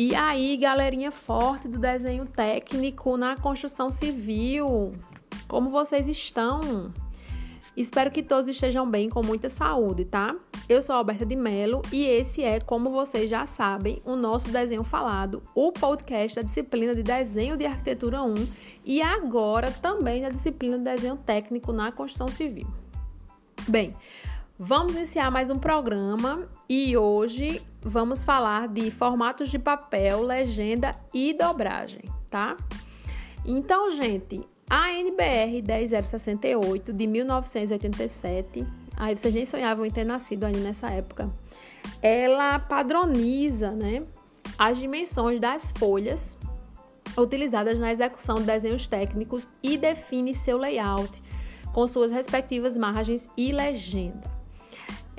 [0.00, 4.92] E aí, galerinha forte do desenho técnico na construção civil,
[5.48, 6.92] como vocês estão?
[7.76, 10.36] Espero que todos estejam bem, com muita saúde, tá?
[10.68, 14.84] Eu sou Alberta de Mello e esse é, como vocês já sabem, o nosso desenho
[14.84, 18.34] falado, o podcast da disciplina de desenho de arquitetura 1
[18.84, 22.68] e agora também da disciplina de desenho técnico na construção civil.
[23.66, 23.96] Bem,
[24.58, 31.32] vamos iniciar mais um programa e hoje vamos falar de formatos de papel, legenda e
[31.32, 32.56] dobragem, tá?
[33.44, 38.66] Então, gente, a NBR 10068 de 1987,
[38.96, 41.30] aí vocês nem sonhavam em ter nascido ainda nessa época,
[42.02, 44.02] ela padroniza, né,
[44.58, 46.36] as dimensões das folhas
[47.16, 51.22] utilizadas na execução de desenhos técnicos e define seu layout
[51.72, 54.37] com suas respectivas margens e legenda.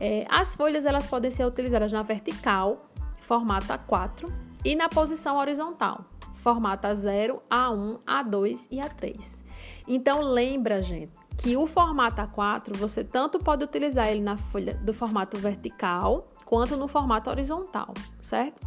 [0.02, 4.32] É, as folhas elas podem ser utilizadas na vertical, formato A4,
[4.64, 9.44] e na posição horizontal, formato A0, A1, A2 e A3.
[9.86, 14.94] Então lembra, gente, que o formato A4 você tanto pode utilizar ele na folha do
[14.94, 18.66] formato vertical quanto no formato horizontal, certo?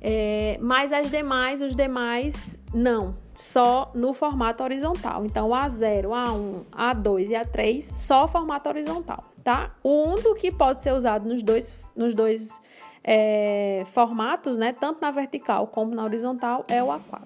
[0.00, 5.24] É, mas as demais, os demais, não, só no formato horizontal.
[5.26, 9.70] Então, A0, A1, A2 e A3, só formato horizontal tá?
[9.80, 12.60] O único que pode ser usado nos dois, nos dois
[13.04, 17.22] é, formatos, né, tanto na vertical como na horizontal, é o A4.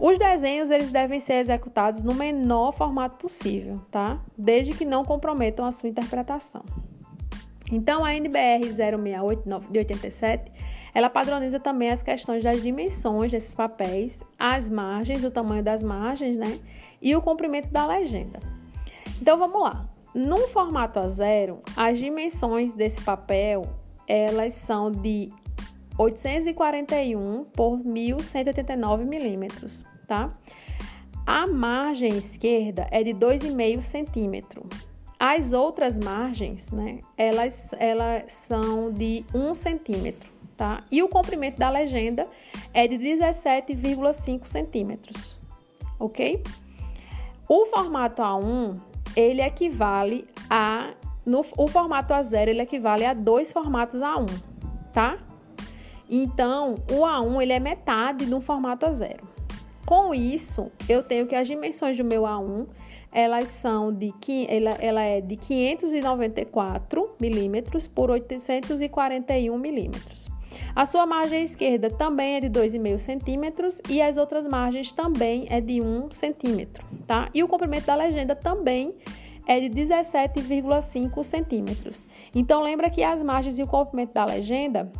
[0.00, 4.18] Os desenhos eles devem ser executados no menor formato possível, tá?
[4.38, 6.64] Desde que não comprometam a sua interpretação.
[7.70, 10.50] Então, a NBR 068 de 87,
[10.94, 16.38] ela padroniza também as questões das dimensões desses papéis, as margens, o tamanho das margens,
[16.38, 16.58] né?
[17.02, 18.40] E o comprimento da legenda.
[19.20, 19.95] Então, vamos lá.
[20.16, 23.66] No formato A0, as dimensões desse papel,
[24.08, 25.30] elas são de
[25.98, 30.34] 841 por 1189 milímetros, tá?
[31.26, 34.66] A margem esquerda é de 2,5 centímetro.
[35.20, 40.82] As outras margens, né, elas, elas são de 1 centímetro, tá?
[40.90, 42.26] E o comprimento da legenda
[42.72, 45.38] é de 17,5 centímetros,
[46.00, 46.42] ok?
[47.46, 48.80] O formato A1
[49.16, 50.92] ele equivale a.
[51.24, 54.30] No, o formato A0 ele equivale a dois formatos A1,
[54.92, 55.18] tá?
[56.08, 59.18] Então, o A1 ele é metade do formato A0.
[59.84, 62.66] Com isso, eu tenho que as dimensões do meu A1
[63.12, 64.12] elas são de
[64.46, 70.28] ela, ela é de 594 milímetros por 841 milímetros.
[70.74, 75.60] A sua margem esquerda também é de 2,5 centímetros e as outras margens também é
[75.60, 77.28] de 1 centímetro, tá?
[77.32, 78.92] E o comprimento da legenda também
[79.46, 82.06] é de 17,5 centímetros.
[82.34, 84.90] Então lembra que as margens e o comprimento da legenda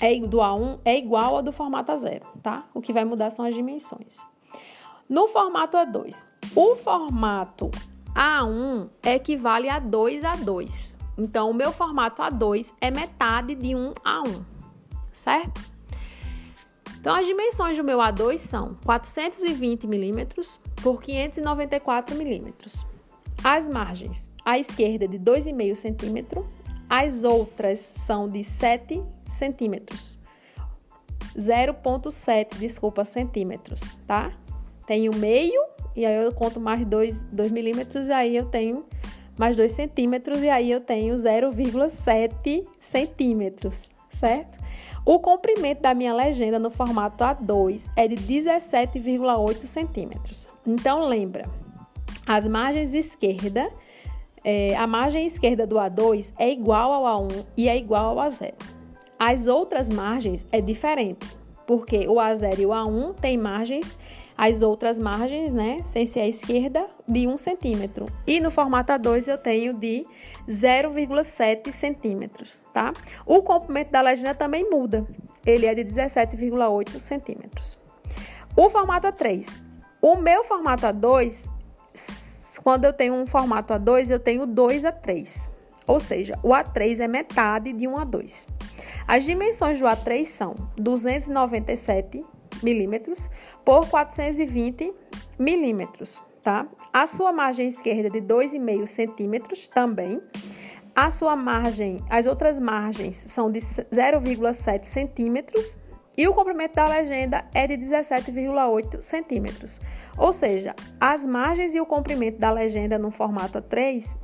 [0.00, 2.66] é do A1 é igual ao do formato A0, tá?
[2.74, 4.18] O que vai mudar são as dimensões.
[5.08, 7.70] No formato A2, o formato
[8.14, 10.96] A1 equivale a 2 a 2.
[11.16, 14.57] Então, o meu formato A2 é metade de 1 a 1
[15.18, 15.60] certo?
[17.00, 22.84] Então, as dimensões do meu A2 são 420 milímetros por 594 milímetros.
[23.42, 26.48] As margens, à esquerda de 2,5 centímetro,
[26.88, 30.18] as outras são de 7 centímetros.
[31.36, 34.32] 0,7, desculpa, centímetros, tá?
[34.86, 35.62] Tenho meio,
[35.94, 38.84] e aí eu conto mais 2, 2 milímetros, e aí eu tenho
[39.38, 44.58] mais 2 centímetros, e aí eu tenho 0,7 centímetros, certo?
[45.04, 50.48] O comprimento da minha legenda no formato A2 é de 17,8 centímetros.
[50.66, 51.48] Então, lembra,
[52.26, 53.70] as margens esquerda,
[54.44, 58.52] é, a margem esquerda do A2 é igual ao A1 e é igual ao A0.
[59.18, 61.26] As outras margens é diferente,
[61.66, 63.98] porque o A0 e o A1 têm margens,
[64.38, 68.06] as outras margens, né, sem ser a esquerda, de 1 centímetro.
[68.24, 70.06] E no formato A2 eu tenho de
[70.48, 72.92] 0,7 centímetros, tá?
[73.26, 75.04] O comprimento da legenda também muda.
[75.44, 77.80] Ele é de 17,8 centímetros.
[78.56, 79.60] O formato A3.
[80.00, 81.50] O meu formato A2,
[82.62, 85.50] quando eu tenho um formato A2, eu tenho 2 A3.
[85.84, 88.46] Ou seja, o A3 é metade de um A2.
[89.04, 92.24] As dimensões do A3 são 297
[92.62, 93.30] milímetros
[93.64, 94.92] por 420
[95.38, 96.66] milímetros tá?
[96.92, 100.20] A sua margem esquerda de 2,5 centímetros também.
[100.94, 105.78] A sua margem, as outras margens são de 0,7 centímetros
[106.16, 109.80] e o comprimento da legenda é de 17,8 centímetros.
[110.16, 114.18] Ou seja, as margens e o comprimento da legenda no formato A3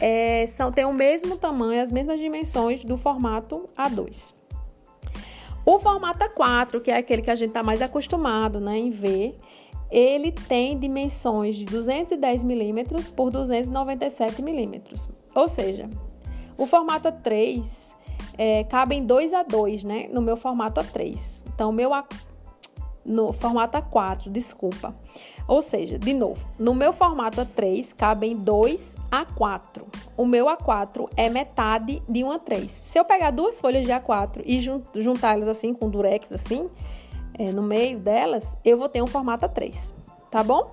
[0.00, 4.34] é, são, têm o mesmo tamanho, as mesmas dimensões do formato A2.
[5.64, 9.36] O formato A4, que é aquele que a gente está mais acostumado né, em ver,
[9.90, 15.08] ele tem dimensões de 210 milímetros por 297 milímetros.
[15.34, 15.88] Ou seja,
[16.56, 17.94] o formato A3
[18.38, 20.08] é, cabe em 2 a 2, né?
[20.10, 21.44] No meu formato A3.
[21.54, 21.92] Então, meu
[23.04, 24.94] no formato A4, desculpa.
[25.46, 29.82] Ou seja, de novo, no meu formato A3 cabem 2 A4.
[30.16, 32.68] O meu A4 é metade de um A3.
[32.68, 34.60] Se eu pegar duas folhas de A4 e
[35.00, 36.70] juntá-las assim com durex assim,
[37.38, 39.94] é, no meio delas, eu vou ter um formato A3,
[40.30, 40.70] tá bom?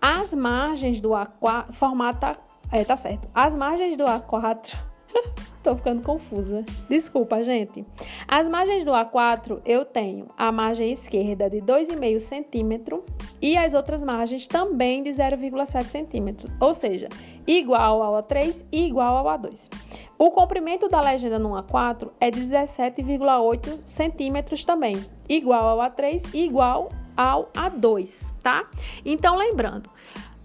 [0.00, 2.38] As margens do A4, formato,
[2.70, 3.28] é, tá certo.
[3.34, 4.89] As margens do A4
[5.62, 6.64] Tô ficando confusa.
[6.88, 7.84] Desculpa, gente.
[8.26, 13.04] As margens do A4 eu tenho a margem esquerda de 2,5 centímetro
[13.42, 17.08] e as outras margens também de 0,7 centímetro, ou seja,
[17.46, 19.70] igual ao A3 e igual ao A2.
[20.18, 26.90] O comprimento da legenda no A4 é 17,8 centímetros também, igual ao A3 e igual
[27.16, 28.66] ao A2, tá?
[29.04, 29.90] Então, lembrando,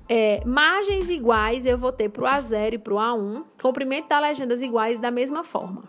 [0.08, 4.22] é, margens iguais eu vou ter para o A0 e para o A1, comprimento das
[4.22, 5.84] legendas iguais da mesma forma.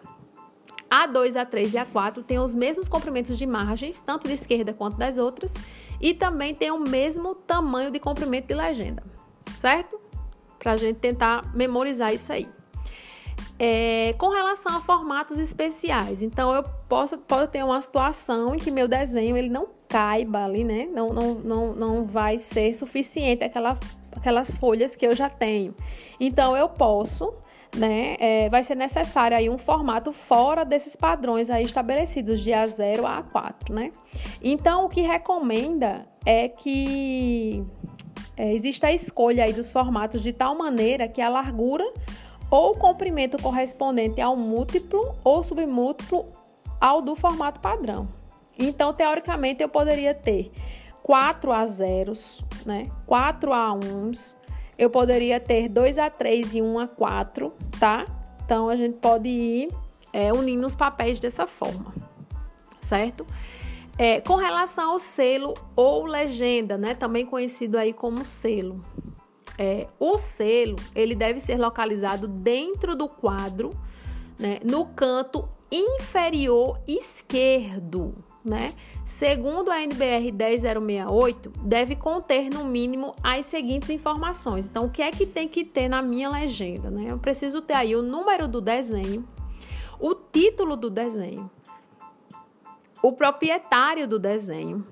[0.90, 5.18] A2, A3 e A4 têm os mesmos comprimentos de margens, tanto de esquerda quanto das
[5.18, 5.54] outras,
[6.00, 9.02] e também tem o mesmo tamanho de comprimento de legenda,
[9.52, 10.00] certo?
[10.58, 12.48] Para a gente tentar memorizar isso aí.
[13.58, 18.70] É, com relação a formatos especiais, então eu posso pode ter uma situação em que
[18.70, 20.86] meu desenho ele não caiba ali, né?
[20.92, 23.78] Não, não, não, não vai ser suficiente aquela
[24.16, 25.74] aquelas folhas que eu já tenho.
[26.18, 27.34] Então eu posso,
[27.76, 28.16] né?
[28.18, 33.22] É, vai ser necessário aí um formato fora desses padrões aí estabelecidos de A0 a
[33.22, 33.92] A4, né?
[34.42, 37.64] Então o que recomenda é que
[38.36, 41.84] é, exista a escolha aí dos formatos de tal maneira que a largura
[42.50, 46.26] ou o comprimento correspondente ao múltiplo ou submúltiplo
[46.80, 48.08] ao do formato padrão.
[48.58, 50.50] Então, teoricamente, eu poderia ter
[51.06, 52.90] 4 a zeros, né?
[53.06, 54.34] 4 a 1s.
[54.76, 58.04] Eu poderia ter 2 a 3 e 1 a 4, tá?
[58.44, 59.68] Então a gente pode ir
[60.12, 61.94] é, unindo os papéis dessa forma,
[62.80, 63.24] certo?
[63.96, 66.92] É, com relação ao selo ou legenda, né?
[66.92, 68.82] Também conhecido aí como selo.
[69.56, 73.70] É, o selo ele deve ser localizado dentro do quadro,
[74.36, 74.58] né?
[74.64, 78.12] No canto inferior esquerdo,
[78.46, 78.72] né?
[79.04, 84.68] Segundo a NBR 10068, deve conter no mínimo as seguintes informações.
[84.68, 87.06] Então, o que é que tem que ter na minha legenda, né?
[87.08, 89.26] Eu preciso ter aí o número do desenho,
[89.98, 91.50] o título do desenho,
[93.02, 94.86] o proprietário do desenho,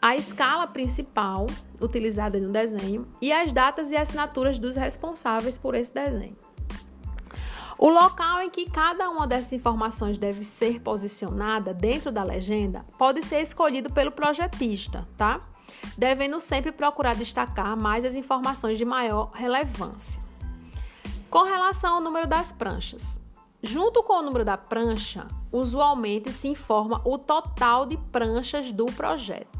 [0.00, 1.46] a escala principal
[1.80, 6.36] utilizada no desenho e as datas e assinaturas dos responsáveis por esse desenho.
[7.78, 13.22] O local em que cada uma dessas informações deve ser posicionada dentro da legenda pode
[13.22, 15.40] ser escolhido pelo projetista, tá?
[15.96, 20.20] Devendo sempre procurar destacar mais as informações de maior relevância.
[21.30, 23.20] Com relação ao número das pranchas,
[23.62, 29.56] junto com o número da prancha, usualmente se informa o total de pranchas do projeto.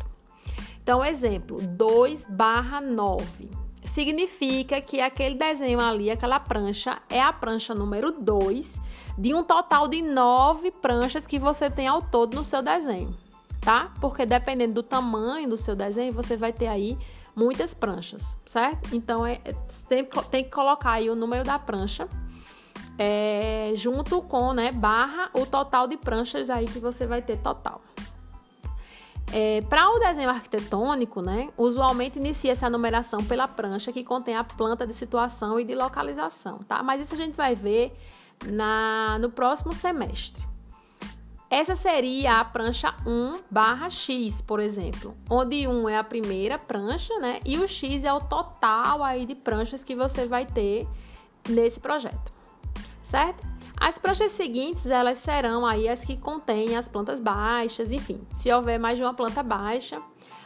[0.82, 3.48] Então, exemplo, 2/9
[3.88, 8.80] significa que aquele desenho ali, aquela prancha, é a prancha número 2
[9.16, 13.16] de um total de nove pranchas que você tem ao todo no seu desenho,
[13.60, 13.92] tá?
[14.00, 16.96] Porque dependendo do tamanho do seu desenho, você vai ter aí
[17.34, 18.94] muitas pranchas, certo?
[18.94, 19.54] Então, é, é
[19.88, 22.08] tem, tem que colocar aí o número da prancha
[22.98, 27.80] é, junto com, né, barra o total de pranchas aí que você vai ter total.
[29.32, 34.42] É, Para o desenho arquitetônico, né, usualmente inicia-se a numeração pela prancha que contém a
[34.42, 36.82] planta de situação e de localização, tá?
[36.82, 37.92] Mas isso a gente vai ver
[38.46, 40.46] na, no próximo semestre.
[41.50, 47.18] Essa seria a prancha 1 barra X, por exemplo, onde 1 é a primeira prancha,
[47.18, 47.40] né?
[47.44, 50.86] E o X é o total aí de pranchas que você vai ter
[51.48, 52.32] nesse projeto,
[53.02, 53.57] certo?
[53.80, 58.26] As pranchas seguintes, elas serão aí as que contêm as plantas baixas, enfim.
[58.34, 60.02] Se houver mais de uma planta baixa,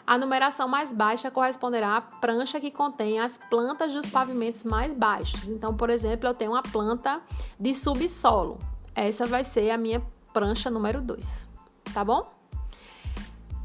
[0.06, 5.48] a numeração mais baixa corresponderá à prancha que contém as plantas dos pavimentos mais baixos.
[5.48, 7.22] Então, por exemplo, eu tenho uma planta
[7.58, 8.58] de subsolo.
[8.94, 11.48] Essa vai ser a minha prancha número 2,
[11.94, 12.30] tá bom?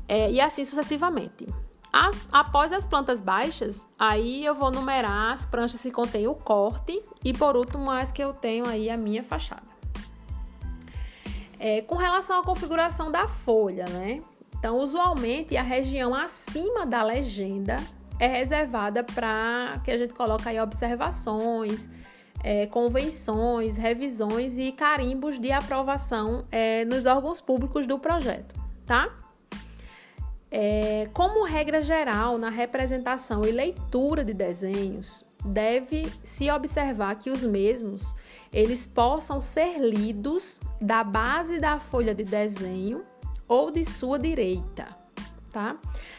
[0.07, 1.45] É, e assim sucessivamente.
[1.91, 7.01] As, após as plantas baixas, aí eu vou numerar as pranchas que contêm o corte
[7.23, 9.77] e por último as que eu tenho aí a minha fachada.
[11.59, 14.21] É, com relação à configuração da folha, né?
[14.59, 17.77] Então, usualmente a região acima da legenda
[18.19, 21.89] é reservada para que a gente coloque aí observações,
[22.43, 29.09] é, convenções, revisões e carimbos de aprovação é, nos órgãos públicos do projeto, tá?
[30.49, 37.43] É, como regra geral, na representação e leitura de desenhos, deve se observar que os
[37.43, 38.15] mesmos
[38.51, 43.03] eles possam ser lidos da base da folha de desenho
[43.47, 44.87] ou de sua direita,
[45.51, 45.77] tá?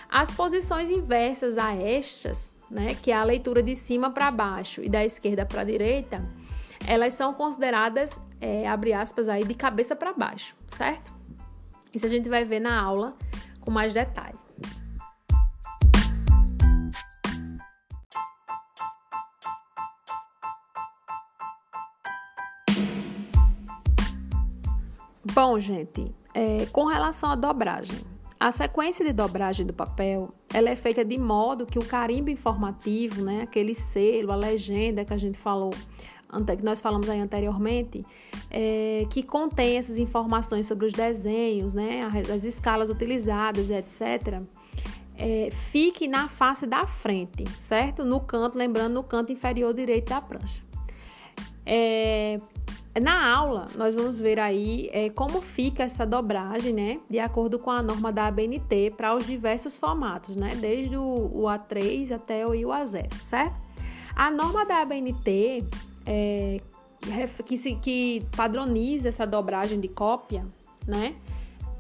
[0.09, 4.89] As posições inversas a estas, né, que é a leitura de cima para baixo e
[4.89, 6.27] da esquerda para a direita,
[6.87, 11.13] elas são consideradas, é, abre aspas aí, de cabeça para baixo, certo?
[11.93, 13.17] Isso a gente vai ver na aula
[13.69, 14.39] com mais detalhe.
[25.35, 27.99] Bom, gente, é, com relação à dobragem,
[28.41, 33.23] a sequência de dobragem do papel, ela é feita de modo que o carimbo informativo,
[33.23, 35.75] né, aquele selo, a legenda que a gente falou,
[36.57, 38.05] que nós falamos aí anteriormente,
[38.51, 44.43] é, que contém essas informações sobre os desenhos, né, as escalas utilizadas etc.,
[45.19, 48.05] é, fique na face da frente, certo?
[48.05, 50.63] No canto, lembrando, no canto inferior direito da prancha.
[51.67, 52.41] É,
[53.01, 57.01] na aula, nós vamos ver aí é, como fica essa dobragem, né?
[57.11, 60.51] De acordo com a norma da ABNT para os diversos formatos, né?
[60.61, 63.61] Desde o, o A3 até o IUA0, certo?
[64.15, 65.65] A norma da ABNT,
[66.09, 66.61] é,
[67.45, 70.47] que, se, que padroniza essa dobragem de cópia,
[70.87, 71.15] né?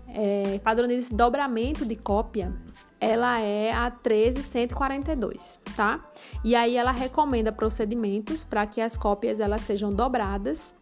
[0.08, 2.54] É, padroniza esse dobramento de cópia,
[3.00, 6.04] ela é a 13142, tá?
[6.44, 10.74] E aí ela recomenda procedimentos para que as cópias elas sejam dobradas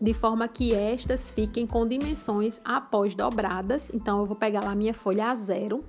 [0.00, 3.90] de forma que estas fiquem com dimensões após dobradas.
[3.92, 5.84] Então eu vou pegar lá minha folha a zero,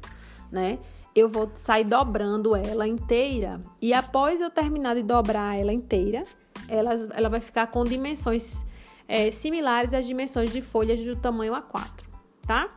[0.51, 0.79] né?
[1.13, 6.23] Eu vou sair dobrando ela inteira e após eu terminar de dobrar ela inteira,
[6.67, 8.65] ela, ela vai ficar com dimensões
[9.07, 12.05] é, similares às dimensões de folhas do tamanho A4,
[12.47, 12.69] tá?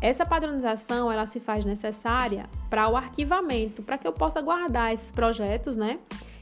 [0.00, 5.12] Essa padronização ela se faz necessária para o arquivamento, para que eu possa guardar esses
[5.12, 6.00] projetos, né?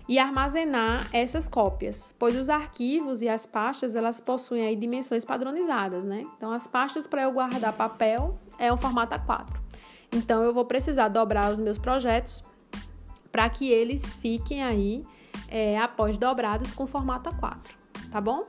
[0.09, 6.03] E armazenar essas cópias, pois os arquivos e as pastas elas possuem aí dimensões padronizadas,
[6.03, 6.25] né?
[6.39, 9.70] Então as pastas para eu guardar papel é o formato A4.
[10.13, 12.45] Então eu vou precisar dobrar os meus projetos
[13.31, 15.03] para que eles fiquem aí
[15.49, 17.59] é, após dobrados com formato A4,
[18.11, 18.45] tá bom?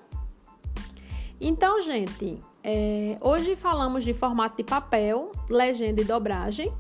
[1.40, 6.72] Então, gente, é, hoje falamos de formato de papel, legenda e dobragem,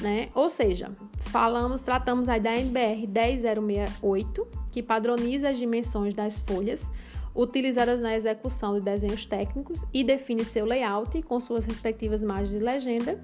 [0.00, 0.30] né?
[0.34, 6.90] Ou seja, falamos, tratamos aí da NBR 10068, que padroniza as dimensões das folhas
[7.34, 12.58] utilizadas na execução de desenhos técnicos e define seu layout com suas respectivas imagens de
[12.58, 13.22] legenda.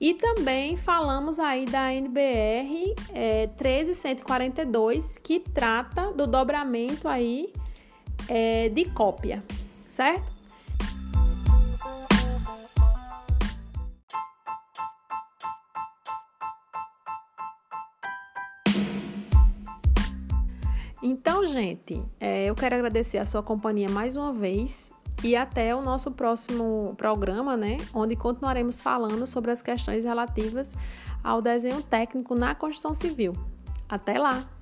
[0.00, 7.52] E também falamos aí da NBR é, 13142, que trata do dobramento aí
[8.28, 9.42] é, de cópia,
[9.88, 10.34] certo?
[21.06, 24.90] Então, gente, é, eu quero agradecer a sua companhia mais uma vez
[25.24, 27.78] e até o nosso próximo programa, né?
[27.94, 30.76] Onde continuaremos falando sobre as questões relativas
[31.22, 33.32] ao desenho técnico na construção civil.
[33.88, 34.53] Até lá!